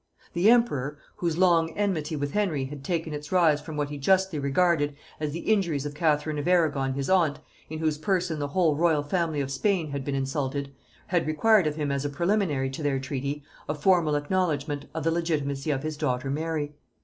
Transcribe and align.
The 0.33 0.49
emperor, 0.49 0.97
whose 1.17 1.37
long 1.37 1.77
enmity 1.77 2.15
with 2.15 2.31
Henry 2.31 2.65
had 2.65 2.83
taken 2.83 3.13
its 3.13 3.31
rise 3.31 3.61
from 3.61 3.77
what 3.77 3.91
he 3.91 3.99
justly 3.99 4.39
regarded 4.39 4.95
as 5.19 5.31
the 5.31 5.41
injuries 5.41 5.85
of 5.85 5.93
Catherine 5.93 6.39
of 6.39 6.47
Arragon 6.47 6.95
his 6.95 7.07
aunt, 7.07 7.37
in 7.69 7.77
whose 7.77 7.99
person 7.99 8.39
the 8.39 8.47
whole 8.47 8.75
royal 8.75 9.03
family 9.03 9.41
of 9.41 9.51
Spain 9.51 9.91
had 9.91 10.03
been 10.03 10.15
insulted, 10.15 10.73
had 11.05 11.27
required 11.27 11.67
of 11.67 11.75
him 11.75 11.91
as 11.91 12.03
a 12.03 12.09
preliminary 12.09 12.71
to 12.71 12.81
their 12.81 12.99
treaty 12.99 13.43
a 13.69 13.75
formal 13.75 14.15
acknowledgement 14.15 14.85
of 14.95 15.03
the 15.03 15.11
legitimacy 15.11 15.69
of 15.69 15.83
his 15.83 15.95
daughter 15.97 16.31
Mary. 16.31 16.73